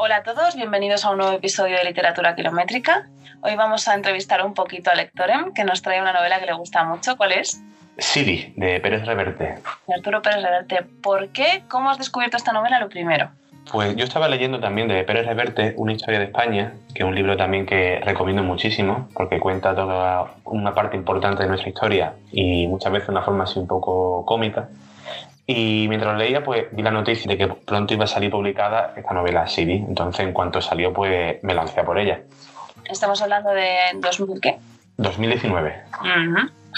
[0.00, 3.08] Hola a todos, bienvenidos a un nuevo episodio de Literatura Kilométrica.
[3.40, 6.52] Hoy vamos a entrevistar un poquito a Lectorem, que nos trae una novela que le
[6.52, 7.16] gusta mucho.
[7.16, 7.60] ¿Cuál es?
[7.98, 9.58] Siri, de Pérez Reverte.
[9.88, 10.84] De Arturo Pérez Reverte.
[11.02, 11.64] ¿Por qué?
[11.68, 13.30] ¿Cómo has descubierto esta novela lo primero?
[13.72, 17.16] Pues yo estaba leyendo también de Pérez Reverte Una historia de España, que es un
[17.16, 22.68] libro también que recomiendo muchísimo, porque cuenta toda una parte importante de nuestra historia y
[22.68, 24.68] muchas veces de una forma así un poco cómica.
[25.50, 28.92] Y mientras lo leía, pues vi la noticia de que pronto iba a salir publicada
[28.94, 29.76] esta novela Siri.
[29.76, 32.20] Entonces, en cuanto salió, pues me lancé a por ella.
[32.84, 34.58] Estamos hablando de 2000, ¿qué?
[34.98, 35.74] 2019.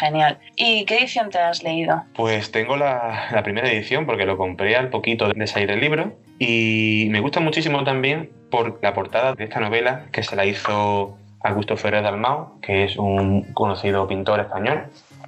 [0.00, 0.38] Genial.
[0.56, 2.04] ¿Y qué edición te has leído?
[2.16, 6.16] Pues tengo la, la, primera edición porque lo compré al poquito de salir el libro
[6.38, 11.18] y me gusta muchísimo también por la portada de esta novela que se la hizo
[11.40, 14.86] Augusto Ferrer Dalmau, que es un conocido pintor español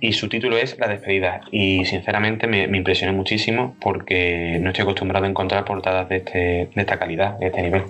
[0.00, 1.40] y su título es La despedida.
[1.50, 6.38] Y sinceramente me, me impresionó muchísimo porque no estoy acostumbrado a encontrar portadas de, este,
[6.38, 7.84] de esta calidad, de este nivel.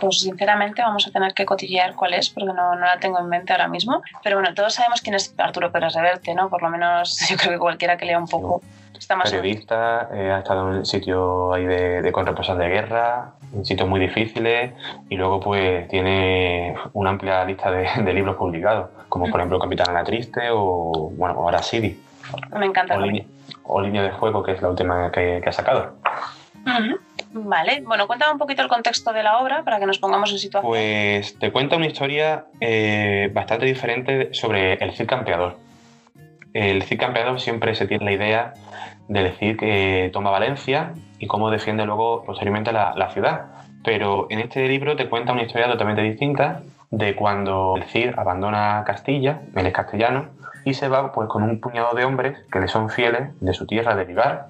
[0.00, 3.28] Pues sinceramente vamos a tener que cotillear cuál es, porque no, no, la tengo en
[3.28, 4.02] mente ahora mismo.
[4.22, 6.48] Pero bueno, todos sabemos quién es Arturo Pérez Reverte, ¿no?
[6.50, 8.62] Por lo menos yo creo que cualquiera que lea un poco
[8.98, 9.30] está más...
[9.30, 14.00] Periodista, eh, ha estado en el sitio ahí de, de de guerra, en sitios muy
[14.00, 14.72] difíciles,
[15.08, 19.94] y luego pues tiene una amplia lista de, de libros publicados, como por ejemplo Capitán
[19.94, 22.00] la Triste o, bueno, ahora Siri.
[22.58, 22.96] Me encanta.
[22.96, 23.24] O, línea,
[23.64, 25.94] o Línea de Fuego, que es la última que, que ha sacado.
[27.32, 30.38] Vale, bueno, cuéntame un poquito el contexto de la obra para que nos pongamos en
[30.38, 30.70] situación.
[30.70, 35.58] Pues te cuenta una historia eh, bastante diferente sobre el Cid Campeador.
[36.56, 38.54] El Cid Campeador siempre se tiene la idea
[39.08, 43.48] de decir que toma Valencia y cómo defiende luego posteriormente la, ciudad.
[43.84, 48.84] Pero en este libro te cuenta una historia totalmente distinta de cuando el Cid abandona
[48.86, 50.30] Castilla, él es castellano,
[50.64, 53.66] y se va pues con un puñado de hombres que le son fieles de su
[53.66, 54.48] tierra de Vivar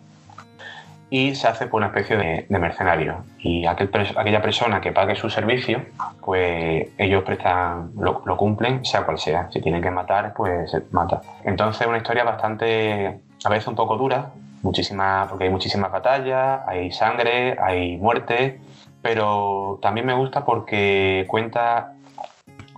[1.08, 3.24] y se hace por una especie de, mercenario.
[3.38, 5.82] Y aquel, aquella persona que pague su servicio,
[6.20, 9.48] pues ellos prestan, lo, cumplen, sea cual sea.
[9.52, 11.20] Si tienen que matar, pues se mata.
[11.44, 14.30] Entonces, una historia bastante, a veces un poco dura,
[14.62, 18.60] muchísima, porque hay muchísimas batallas, hay sangre, hay muerte,
[19.00, 21.92] pero también me gusta porque cuenta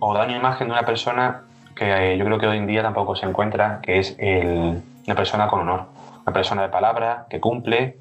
[0.01, 1.43] o da una imagen de una persona
[1.75, 5.49] que yo creo que hoy en día tampoco se encuentra, que es el, una persona
[5.49, 5.87] con honor,
[6.29, 7.97] una persona de palabra, que cumple,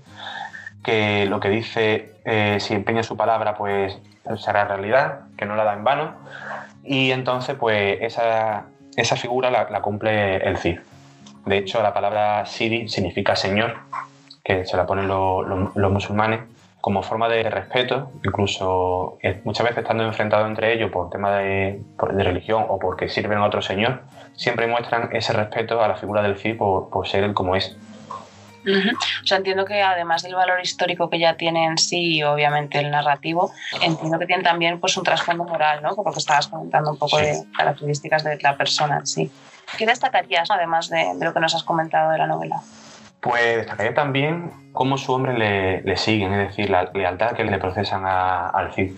[0.83, 3.97] que lo que dice, eh, si empeña su palabra, pues
[4.35, 6.13] será realidad, que no la da en vano.
[6.83, 8.65] Y entonces, pues esa,
[8.97, 10.79] esa figura la, cumple el Cid.
[11.45, 13.77] De hecho, la palabra Siri significa Señor,
[14.43, 16.41] que se la ponen lo, lo, los musulmanes
[16.81, 21.81] como forma de respeto, incluso eh, muchas veces estando enfrentados entre ellos por tema de,
[21.97, 24.01] religión o porque sirven a otro señor,
[24.35, 27.77] siempre muestran ese respeto a la figura del Cid por, por ser él como es.
[28.67, 28.95] Uh -huh.
[29.23, 32.79] O sea, entiendo que además del valor histórico que ya tiene en sí y obviamente
[32.79, 33.51] el narrativo,
[33.81, 35.95] entiendo que tiene también pues un trasfondo moral, ¿no?
[35.95, 37.25] Lo que estabas comentando un poco sí.
[37.25, 39.31] de características de la persona en sí.
[39.77, 42.61] ¿Qué destacarías, además de, de, lo que nos has comentado de la novela?
[43.21, 47.57] Pues destacaría también cómo su hombre le, le siguen, es decir, la lealtad que le
[47.57, 48.91] procesan a, al Cid.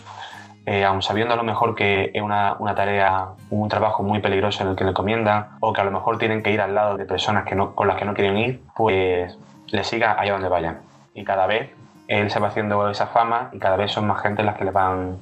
[0.65, 4.61] Eh, aun sabiendo a lo mejor que es una, una, tarea, un trabajo muy peligroso
[4.61, 6.97] en el que le encomiendan, o que a lo mejor tienen que ir al lado
[6.97, 9.35] de personas que no, con las que no quieren ir, pues
[9.71, 10.79] le siga allá donde vayan.
[11.13, 11.69] Y cada vez
[12.07, 14.71] él se va haciendo esa fama y cada vez son más gente las que le
[14.71, 15.17] van,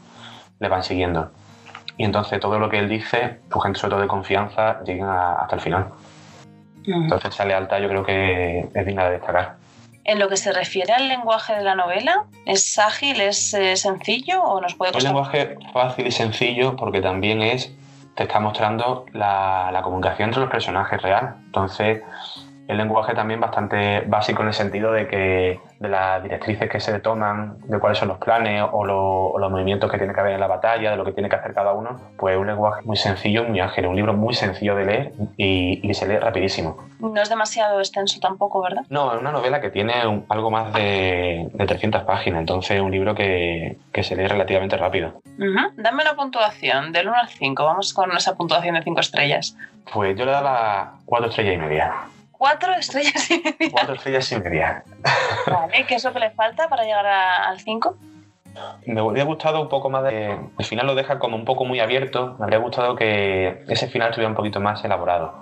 [0.59, 1.31] le van siguiendo.
[1.97, 5.56] Y entonces todo lo que él dice, pues gente sobre todo de confianza, llega hasta
[5.56, 5.88] el final.
[6.86, 9.56] Entonces esa lealtad yo creo que es digna de destacar.
[10.06, 14.41] En lo que se refiere al lenguaje de la novela, ¿es ágil, es eh, sencillo
[14.41, 15.12] o nos puede costar?
[15.12, 17.75] Un lenguaje fácil y sencillo porque también es,
[18.16, 21.36] te está mostrando la, la comunicación entre los personajes real.
[21.47, 22.03] Entonces
[22.68, 27.00] el lenguaje también bastante básico en el sentido de que de las directrices que se
[27.00, 30.34] toman, de cuáles son los planes o, lo, o, los movimientos que tiene que haber
[30.34, 32.98] en la batalla, de lo que tiene que hacer cada uno, pues un lenguaje muy
[32.98, 36.78] sencillo, muy ágil, un libro muy sencillo de leer y, y se lee rapidísimo.
[37.00, 38.84] No es demasiado extenso tampoco, ¿verdad?
[38.90, 42.81] No, es una novela que tiene un, algo más de, de, 300 páginas, entonces es
[42.81, 45.22] un libro que, que se lee relativamente rápido.
[45.25, 45.72] Uh -huh.
[45.75, 49.56] Dame la puntuación, del 1 al 5, vamos con esa puntuación de 5 estrellas.
[49.94, 51.94] Pues yo le daba 4 estrellas y media.
[52.38, 53.69] Cuatro estrellas y media.
[53.72, 54.84] Cuatro estrellas y media.
[55.48, 57.98] Vale, ¿qué es lo que le falta para llegar a, al 5?
[58.86, 60.38] Me habría gustado un poco más de...
[60.57, 62.36] El final lo deja como un poco muy abierto.
[62.39, 65.34] Me habría gustado que ese final estuviera un poquito más elaborado.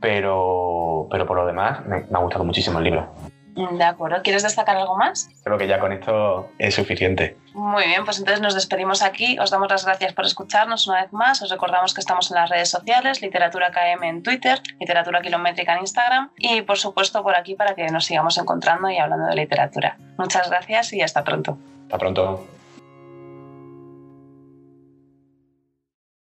[0.00, 3.12] Pero, pero por lo demás, me, me ha gustado muchísimo el libro.
[3.54, 4.22] De acuerdo.
[4.22, 5.28] ¿Quieres destacar algo más?
[5.42, 7.36] Creo que ya con esto es suficiente.
[7.52, 9.38] Muy bien, pues entonces nos despedimos aquí.
[9.38, 11.42] Os damos las gracias por escucharnos una vez más.
[11.42, 15.80] Os recordamos que estamos en las redes sociales, Literatura KM en Twitter, Literatura Kilométrica en
[15.80, 19.96] Instagram y por supuesto por aquí para que nos sigamos encontrando y hablando de literatura.
[20.16, 21.58] Muchas gracias y hasta pronto.
[21.84, 22.59] Hasta pronto.